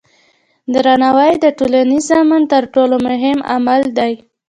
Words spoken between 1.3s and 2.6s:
د ټولنیز امن